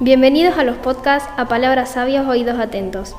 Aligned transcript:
Bienvenidos 0.00 0.56
a 0.56 0.62
los 0.62 0.76
podcasts 0.76 1.28
A 1.36 1.48
Palabras 1.48 1.94
Sabias, 1.94 2.24
Oídos 2.28 2.60
Atentos. 2.60 3.16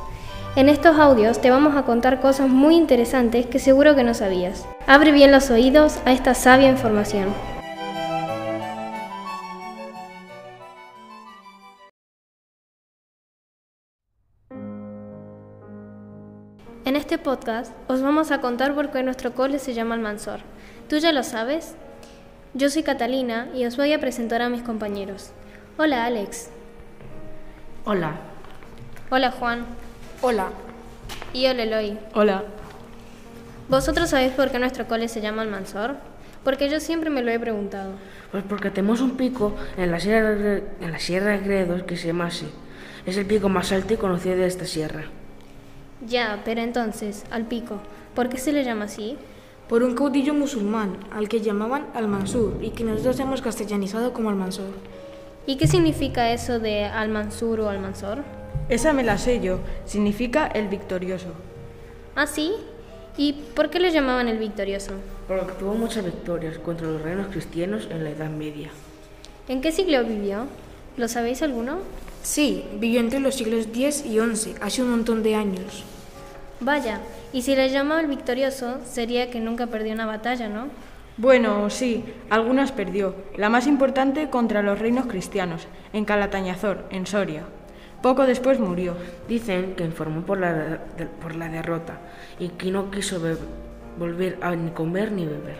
En 0.55 0.69
estos 0.69 0.97
audios 0.97 1.41
te 1.41 1.51
vamos 1.51 1.75
a 1.75 1.83
contar 1.83 2.21
cosas 2.21 2.47
muy 2.47 2.77
interesantes 2.77 3.47
que 3.47 3.59
seguro 3.59 3.97
que 3.97 4.05
no 4.05 4.13
sabías. 4.13 4.65
Abre 4.87 5.11
bien 5.11 5.33
los 5.33 5.49
oídos 5.49 5.99
a 6.05 6.13
esta 6.13 6.33
sabia 6.33 6.69
información. 6.69 7.33
En 16.85 16.95
este 16.95 17.17
podcast 17.17 17.73
os 17.89 18.01
vamos 18.01 18.31
a 18.31 18.39
contar 18.39 18.73
por 18.73 18.89
qué 18.89 19.03
nuestro 19.03 19.33
cole 19.33 19.59
se 19.59 19.73
llama 19.73 19.95
Almanzor. 19.95 20.39
¿Tú 20.87 20.95
ya 20.95 21.11
lo 21.11 21.23
sabes? 21.23 21.75
Yo 22.53 22.69
soy 22.69 22.83
Catalina 22.83 23.49
y 23.53 23.65
os 23.65 23.75
voy 23.75 23.91
a 23.91 23.99
presentar 23.99 24.41
a 24.41 24.47
mis 24.47 24.61
compañeros. 24.61 25.31
Hola 25.77 26.05
Alex. 26.05 26.51
Hola. 27.91 28.11
Hola 29.09 29.31
Juan. 29.31 29.65
Hola. 30.21 30.49
Y 31.33 31.47
hola 31.47 31.63
Eloy. 31.63 31.97
Hola. 32.13 32.43
¿Vosotros 33.67 34.11
sabéis 34.11 34.31
por 34.33 34.51
qué 34.51 34.59
nuestro 34.59 34.87
cole 34.87 35.07
se 35.07 35.21
llama 35.21 35.41
Almanzor? 35.41 35.95
Porque 36.43 36.69
yo 36.69 36.79
siempre 36.79 37.09
me 37.09 37.23
lo 37.23 37.31
he 37.31 37.39
preguntado. 37.39 37.93
Pues 38.31 38.43
porque 38.47 38.69
tenemos 38.69 39.01
un 39.01 39.17
pico 39.17 39.55
en 39.75 39.89
la 39.89 39.99
sierra 39.99 40.35
de, 40.35 40.63
en 40.81 40.91
la 40.91 40.99
sierra 40.99 41.31
de 41.31 41.39
Gredos 41.39 41.81
que 41.81 41.97
se 41.97 42.05
llama 42.05 42.27
así. 42.27 42.47
Es 43.07 43.17
el 43.17 43.25
pico 43.25 43.49
más 43.49 43.71
alto 43.71 43.91
y 43.91 43.97
conocido 43.97 44.35
de 44.35 44.45
esta 44.45 44.65
sierra. 44.65 45.05
Ya, 46.05 46.43
pero 46.45 46.61
entonces, 46.61 47.25
al 47.31 47.45
pico, 47.45 47.79
¿por 48.13 48.29
qué 48.29 48.37
se 48.37 48.53
le 48.53 48.63
llama 48.63 48.85
así? 48.85 49.17
Por 49.67 49.81
un 49.81 49.95
caudillo 49.95 50.35
musulmán 50.35 50.97
al 51.11 51.27
que 51.27 51.41
llamaban 51.41 51.87
Al-Mansur 51.95 52.59
y 52.61 52.69
que 52.69 52.83
nosotros 52.83 53.19
hemos 53.19 53.41
castellanizado 53.41 54.13
como 54.13 54.29
Almansor. 54.29 54.75
¿Y 55.45 55.57
qué 55.57 55.67
significa 55.67 56.31
eso 56.31 56.59
de 56.59 56.85
Al-Mansur 56.85 57.61
o 57.61 57.69
Almanzor? 57.69 58.23
Esa 58.69 58.93
me 58.93 59.03
la 59.03 59.17
sé 59.17 59.39
yo. 59.41 59.59
Significa 59.85 60.47
el 60.47 60.67
victorioso. 60.67 61.33
¿Ah, 62.15 62.27
sí? 62.27 62.53
¿Y 63.17 63.33
por 63.33 63.69
qué 63.69 63.79
le 63.79 63.91
llamaban 63.91 64.27
el 64.27 64.37
victorioso? 64.37 64.93
Porque 65.27 65.51
tuvo 65.53 65.73
muchas 65.73 66.05
victorias 66.05 66.57
contra 66.59 66.87
los 66.87 67.01
reinos 67.01 67.27
cristianos 67.27 67.87
en 67.89 68.03
la 68.03 68.11
Edad 68.11 68.29
Media. 68.29 68.69
¿En 69.47 69.61
qué 69.61 69.71
siglo 69.71 70.03
vivió? 70.03 70.45
¿Lo 70.97 71.07
sabéis 71.07 71.41
alguno? 71.41 71.79
Sí, 72.21 72.65
vivió 72.79 72.99
entre 72.99 73.19
los 73.19 73.35
siglos 73.35 73.65
X 73.67 74.05
y 74.05 74.19
XI, 74.19 74.55
hace 74.61 74.83
un 74.83 74.91
montón 74.91 75.23
de 75.23 75.35
años. 75.35 75.83
Vaya, 76.59 76.99
y 77.31 77.41
si 77.41 77.55
le 77.55 77.69
llamaba 77.69 78.01
el 78.01 78.07
victorioso, 78.07 78.77
sería 78.85 79.31
que 79.31 79.39
nunca 79.39 79.67
perdió 79.67 79.93
una 79.93 80.05
batalla, 80.05 80.49
¿no? 80.49 80.67
Bueno, 81.19 81.69
sí, 81.69 82.05
algunas 82.29 82.71
perdió. 82.71 83.13
La 83.35 83.49
más 83.49 83.67
importante 83.67 84.29
contra 84.29 84.61
los 84.61 84.79
reinos 84.79 85.05
cristianos, 85.05 85.67
en 85.91 86.05
Calatañazor, 86.05 86.85
en 86.91 87.05
Soria. 87.05 87.43
Poco 88.01 88.25
después 88.25 88.57
murió. 88.57 88.95
Dicen 89.27 89.75
que 89.75 89.83
informó 89.83 90.21
por 90.21 90.39
la, 90.39 90.53
de- 90.53 91.05
por 91.21 91.35
la 91.35 91.49
derrota 91.49 91.99
y 92.39 92.47
que 92.49 92.71
no 92.71 92.89
quiso 92.89 93.19
volver 93.97 94.37
a 94.41 94.55
ni 94.55 94.71
comer 94.71 95.11
ni 95.11 95.25
beber. 95.25 95.57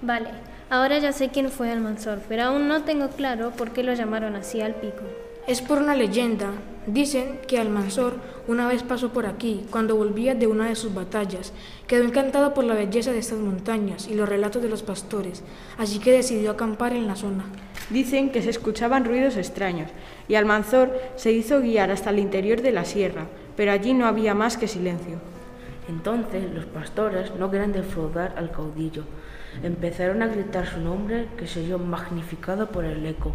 Vale, 0.00 0.30
ahora 0.70 0.98
ya 0.98 1.10
sé 1.10 1.30
quién 1.30 1.50
fue 1.50 1.72
Almanzor, 1.72 2.20
pero 2.28 2.44
aún 2.44 2.68
no 2.68 2.84
tengo 2.84 3.08
claro 3.08 3.50
por 3.50 3.70
qué 3.72 3.82
lo 3.82 3.94
llamaron 3.94 4.36
así 4.36 4.60
al 4.60 4.76
pico. 4.76 5.02
Es 5.48 5.62
por 5.62 5.78
una 5.78 5.94
leyenda. 5.94 6.50
Dicen 6.86 7.40
que 7.48 7.58
Almansor 7.58 8.16
una 8.48 8.68
vez 8.68 8.82
pasó 8.82 9.14
por 9.14 9.24
aquí 9.24 9.64
cuando 9.70 9.96
volvía 9.96 10.34
de 10.34 10.46
una 10.46 10.68
de 10.68 10.74
sus 10.74 10.92
batallas. 10.92 11.54
Quedó 11.86 12.04
encantado 12.04 12.52
por 12.52 12.64
la 12.64 12.74
belleza 12.74 13.12
de 13.12 13.20
estas 13.20 13.38
montañas 13.38 14.08
y 14.08 14.14
los 14.14 14.28
relatos 14.28 14.60
de 14.60 14.68
los 14.68 14.82
pastores, 14.82 15.42
así 15.78 16.00
que 16.00 16.12
decidió 16.12 16.50
acampar 16.50 16.92
en 16.92 17.06
la 17.06 17.16
zona. 17.16 17.46
Dicen 17.88 18.28
que 18.28 18.42
se 18.42 18.50
escuchaban 18.50 19.06
ruidos 19.06 19.38
extraños 19.38 19.88
y 20.28 20.34
Almanzor 20.34 20.92
se 21.16 21.32
hizo 21.32 21.62
guiar 21.62 21.90
hasta 21.90 22.10
el 22.10 22.18
interior 22.18 22.60
de 22.60 22.72
la 22.72 22.84
sierra, 22.84 23.26
pero 23.56 23.72
allí 23.72 23.94
no 23.94 24.04
había 24.04 24.34
más 24.34 24.58
que 24.58 24.68
silencio. 24.68 25.16
Entonces 25.88 26.44
los 26.52 26.66
pastores 26.66 27.34
no 27.36 27.50
querían 27.50 27.72
defraudar 27.72 28.34
al 28.36 28.50
caudillo. 28.50 29.04
Empezaron 29.62 30.20
a 30.20 30.26
gritar 30.26 30.66
su 30.66 30.78
nombre 30.80 31.26
que 31.38 31.46
se 31.46 31.60
oyó 31.60 31.78
magnificado 31.78 32.70
por 32.70 32.84
el 32.84 33.06
eco. 33.06 33.32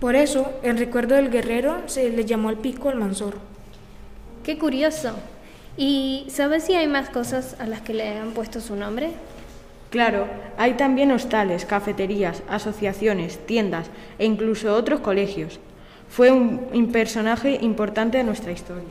Por 0.00 0.16
eso, 0.16 0.52
en 0.62 0.76
recuerdo 0.76 1.14
del 1.14 1.30
guerrero, 1.30 1.82
se 1.86 2.10
le 2.10 2.24
llamó 2.24 2.48
al 2.48 2.58
pico 2.58 2.88
Almansor. 2.88 3.38
¡Qué 4.42 4.58
curioso! 4.58 5.14
¿Y 5.76 6.26
sabes 6.28 6.64
si 6.64 6.74
hay 6.74 6.86
más 6.86 7.08
cosas 7.08 7.56
a 7.58 7.66
las 7.66 7.80
que 7.80 7.94
le 7.94 8.18
han 8.18 8.32
puesto 8.32 8.60
su 8.60 8.76
nombre? 8.76 9.10
Claro, 9.90 10.26
hay 10.58 10.74
también 10.74 11.12
hostales, 11.12 11.64
cafeterías, 11.64 12.42
asociaciones, 12.48 13.38
tiendas 13.46 13.86
e 14.18 14.24
incluso 14.24 14.74
otros 14.74 15.00
colegios. 15.00 15.60
Fue 16.10 16.30
un, 16.30 16.68
un 16.72 16.92
personaje 16.92 17.58
importante 17.60 18.18
de 18.18 18.24
nuestra 18.24 18.52
historia. 18.52 18.84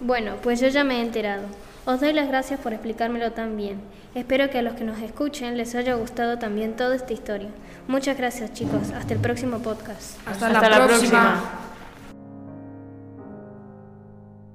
Bueno, 0.00 0.34
pues 0.42 0.60
yo 0.60 0.68
ya 0.68 0.82
me 0.84 0.98
he 0.98 1.02
enterado. 1.02 1.44
Os 1.86 2.00
doy 2.00 2.12
las 2.12 2.26
gracias 2.26 2.58
por 2.58 2.72
explicármelo 2.72 3.30
tan 3.30 3.56
bien. 3.56 3.80
Espero 4.16 4.50
que 4.50 4.58
a 4.58 4.62
los 4.62 4.74
que 4.74 4.82
nos 4.82 4.98
escuchen 4.98 5.56
les 5.56 5.76
haya 5.76 5.94
gustado 5.94 6.36
también 6.36 6.74
toda 6.74 6.96
esta 6.96 7.12
historia. 7.12 7.48
Muchas 7.86 8.18
gracias 8.18 8.52
chicos. 8.52 8.90
Hasta 8.90 9.14
el 9.14 9.20
próximo 9.20 9.60
podcast. 9.60 10.18
Hasta, 10.26 10.48
Hasta 10.48 10.68
la 10.68 10.84
próxima. 10.84 11.65